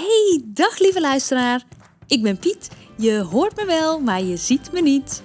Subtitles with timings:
[0.00, 1.64] Hey, dag lieve luisteraar.
[2.06, 2.70] Ik ben Piet.
[2.96, 5.22] Je hoort me wel, maar je ziet me niet.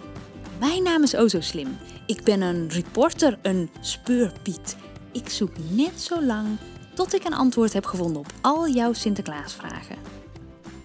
[0.59, 1.77] Mijn naam is Ozo Slim.
[2.05, 4.77] Ik ben een reporter, een speurpiet.
[5.11, 6.47] Ik zoek net zo lang
[6.93, 9.97] tot ik een antwoord heb gevonden op al jouw Sinterklaasvragen.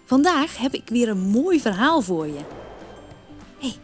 [0.05, 2.41] Vandaag heb ik weer een mooi verhaal voor je.
[3.59, 3.75] Hey,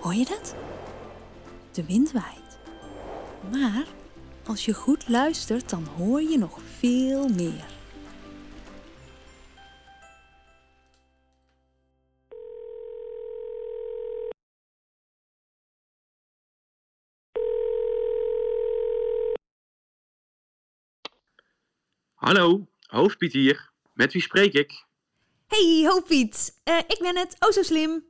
[0.00, 0.54] hoor je dat?
[1.72, 2.58] De wind waait.
[3.52, 3.84] Maar
[4.46, 7.74] als je goed luistert, dan hoor je nog veel meer.
[22.26, 23.70] Hallo, Hoofdpiet hier.
[23.92, 24.84] Met wie spreek ik?
[25.46, 26.60] Hey, Hoofdpiet.
[26.64, 27.36] Uh, ik ben het.
[27.38, 28.04] Oh, zo slim.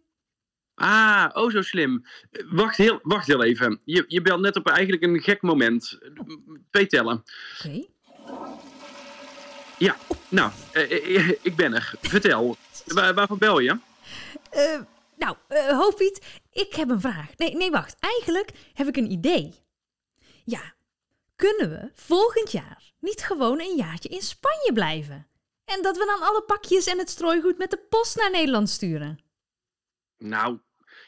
[0.75, 2.05] Ah, oh zo slim.
[2.31, 3.81] Uh, wacht, heel, wacht heel even.
[3.85, 5.99] Je, je belt net op eigenlijk een gek moment.
[6.71, 7.25] Twee tellen.
[7.59, 7.67] Oké.
[7.67, 7.89] Okay.
[9.79, 9.97] Ja,
[10.29, 11.95] nou, uh, ik ben er.
[12.01, 12.57] Vertel.
[12.95, 13.79] Waar, waarvan bel je?
[15.17, 17.37] nou, Hoofdpiet, ik heb een vraag.
[17.37, 17.97] Nee, nee, wacht.
[18.01, 19.55] Eigenlijk heb ik een idee.
[20.45, 20.75] Ja,
[21.37, 25.27] kunnen we volgend jaar niet gewoon een jaartje in Spanje blijven?
[25.65, 29.19] En dat we dan alle pakjes en het strooigoed met de post naar Nederland sturen?
[30.19, 30.61] Nou,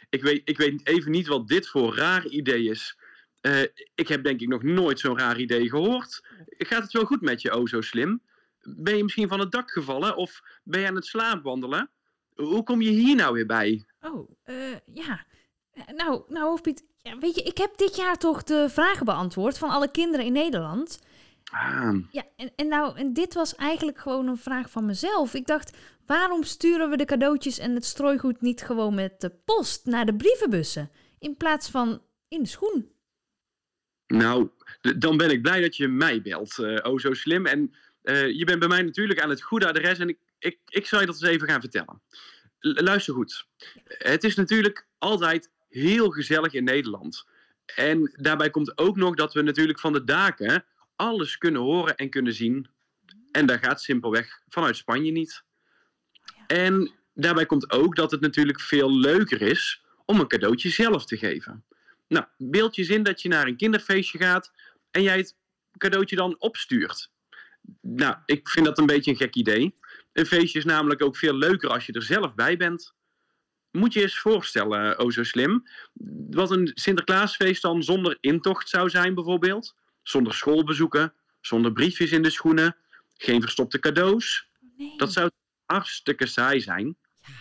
[0.09, 2.99] ik weet, ik weet even niet wat dit voor raar idee is.
[3.43, 3.63] Uh,
[3.95, 6.27] ik heb denk ik nog nooit zo'n raar idee gehoord.
[6.49, 8.23] Gaat het wel goed met je, oh zo slim?
[8.61, 11.91] Ben je misschien van het dak gevallen of ben je aan het slaapwandelen?
[12.35, 13.87] Hoe kom je hier nou weer bij?
[14.01, 15.27] Oh, uh, ja.
[15.97, 19.71] Nou, nou hoofdpiet, ja, weet je, ik heb dit jaar toch de vragen beantwoord van
[19.71, 20.99] alle kinderen in Nederland.
[21.51, 21.97] Ah.
[22.11, 25.35] Ja, en, en nou, en dit was eigenlijk gewoon een vraag van mezelf.
[25.35, 25.77] Ik dacht,
[26.07, 30.17] waarom sturen we de cadeautjes en het strooigoed niet gewoon met de post naar de
[30.17, 32.93] brievenbussen, in plaats van in de schoen?
[34.07, 34.51] Nou,
[34.99, 36.59] dan ben ik blij dat je mij belt.
[36.59, 37.47] Uh, oh, zo slim.
[37.47, 40.87] En uh, je bent bij mij natuurlijk aan het goede adres en ik, ik, ik
[40.87, 42.03] zal je dat eens even gaan vertellen.
[42.59, 43.47] L luister goed.
[43.85, 47.27] Het is natuurlijk altijd heel gezellig in Nederland.
[47.75, 50.65] En daarbij komt ook nog dat we natuurlijk van de daken
[50.97, 52.69] alles kunnen horen en kunnen zien.
[53.31, 55.43] En daar gaat simpelweg vanuit Spanje niet.
[56.47, 61.17] En daarbij komt ook dat het natuurlijk veel leuker is om een cadeautje zelf te
[61.17, 61.65] geven.
[62.09, 64.53] Nou, beeld je zin dat je naar een kinderfeestje gaat
[64.91, 65.37] en jij het
[65.79, 67.11] cadeautje dan opstuurt.
[67.81, 69.79] Nou, ik vind dat een beetje een gek idee.
[70.13, 72.95] Een feestje is namelijk ook veel leuker als je er zelf bij bent.
[73.71, 75.69] Moet je eens voorstellen, oh zo slim,
[76.31, 79.75] wat een Sinterklaasfeest dan zonder intocht zou zijn bijvoorbeeld.
[80.03, 82.77] Zonder schoolbezoeken, zonder briefjes in de schoenen,
[83.17, 84.49] geen verstopte cadeaus.
[84.77, 84.97] Nee.
[84.97, 85.31] Dat zou
[85.65, 86.97] hartstikke saai zijn.
[87.23, 87.33] Ja.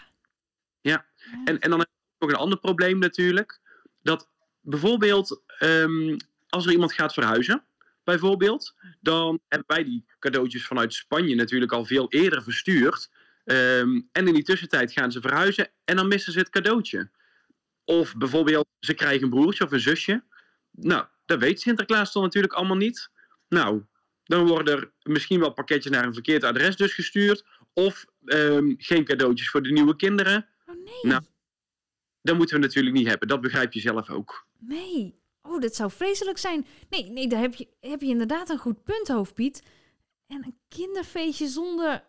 [0.82, 1.06] Ja,
[1.46, 3.60] en, en dan heb je nog een ander probleem natuurlijk.
[4.02, 4.30] Dat
[4.62, 6.18] bijvoorbeeld um,
[6.50, 7.64] als er iemand gaat verhuizen,
[8.04, 13.10] bijvoorbeeld, dan hebben wij die cadeautjes vanuit Spanje natuurlijk al veel eerder verstuurd.
[13.50, 17.10] Um, en in die tussentijd gaan ze verhuizen en dan missen ze het cadeautje.
[17.86, 20.24] Of bijvoorbeeld, ze krijgen een broertje of een zusje.
[20.72, 23.10] Nou, dat weet Sinterklaas dan natuurlijk allemaal niet.
[23.50, 23.84] Nou,
[24.24, 27.46] dan worden er misschien wel pakketjes naar een verkeerd adres dus gestuurd.
[27.74, 30.48] Of um, geen cadeautjes voor de nieuwe kinderen.
[30.66, 31.12] Oh nee.
[31.12, 31.24] Nou,
[32.22, 33.28] dat moeten we natuurlijk niet hebben.
[33.28, 34.48] Dat begrijp je zelf ook.
[34.60, 35.20] Nee.
[35.42, 36.66] Oh, dat zou vreselijk zijn.
[36.90, 39.64] Nee, nee daar heb je, heb je inderdaad een goed punt, hoofdpiet.
[40.28, 42.04] En een kinderfeestje zonder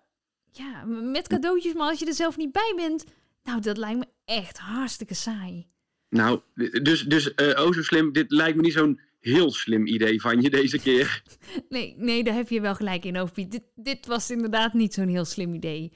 [0.50, 3.04] ja, met cadeautjes, maar als je er zelf niet bij bent,
[3.42, 5.66] nou, dat lijkt me echt hartstikke saai.
[6.09, 6.41] Nou,
[6.82, 10.41] dus, dus uh, oh zo slim, dit lijkt me niet zo'n heel slim idee van
[10.41, 11.22] je deze keer.
[11.69, 13.50] nee, nee, daar heb je wel gelijk in, Hoofdpiet.
[13.50, 15.92] Dit, dit was inderdaad niet zo'n heel slim idee.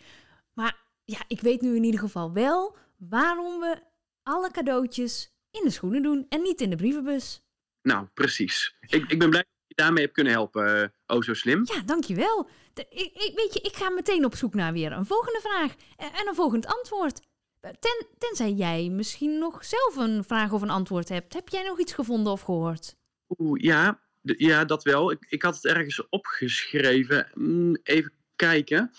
[0.55, 3.77] Maar ja, ik weet nu in ieder geval wel waarom we
[4.23, 7.43] alle cadeautjes in de schoenen doen en niet in de brievenbus.
[7.83, 8.77] Nou, precies.
[8.81, 9.45] Ik, ik ben blij
[9.77, 11.62] je daarmee hebt kunnen helpen, uh, oh zo slim.
[11.65, 12.49] Ja, dankjewel.
[12.72, 15.75] De, ik, ik, weet je, ik ga meteen op zoek naar weer een volgende vraag
[15.97, 17.21] en een volgend antwoord.
[17.60, 21.34] Ten, tenzij jij misschien nog zelf een vraag of een antwoord hebt.
[21.34, 22.97] Heb jij nog iets gevonden of gehoord?
[23.38, 25.11] Oeh, ja, ja dat wel.
[25.11, 27.31] Ik, ik had het ergens opgeschreven.
[27.34, 28.91] Mm, even kijken.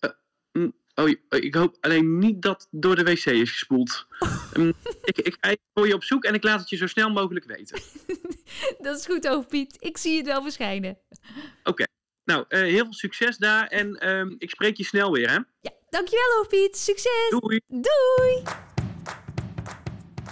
[0.00, 0.10] Uh,
[0.52, 4.06] mm, oh, ik hoop alleen niet dat door de wc is gespoeld.
[5.04, 7.44] ik, ik ga voor je op zoek en ik laat het je zo snel mogelijk
[7.44, 7.80] weten.
[8.84, 9.76] dat is goed, Piet.
[9.80, 10.98] Ik zie het wel verschijnen.
[11.10, 11.70] Oké.
[11.70, 11.86] Okay.
[12.24, 15.38] Nou, uh, heel veel succes daar en uh, ik spreek je snel weer, hè?
[15.60, 16.76] Ja, dankjewel, Hoofdpiet.
[16.76, 17.28] Succes!
[17.28, 17.60] Doei!
[17.66, 18.42] Doei!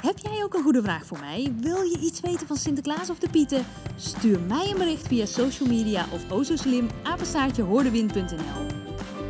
[0.01, 1.55] Heb jij ook een goede vraag voor mij?
[1.61, 3.67] Wil je iets weten van Sinterklaas of de Pieten?
[3.97, 8.67] Stuur mij een bericht via social media of o zo slim apenstaartjehoordewind.nl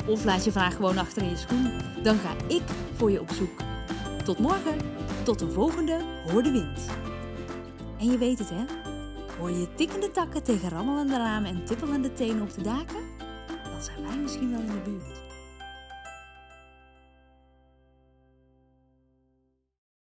[0.06, 1.70] Of laat je vraag gewoon achter in je schoen.
[2.02, 2.62] Dan ga ik
[2.96, 3.60] voor je op zoek.
[4.24, 4.78] Tot morgen.
[5.24, 6.00] Tot een volgende
[6.30, 6.86] Hoor de Wind.
[7.98, 8.64] En je weet het, hè?
[9.38, 12.96] Hoor je tikkende takken tegen rammelende ramen en tippelende tenen op de daken?
[13.48, 15.33] Dan zijn wij misschien wel in de buurt.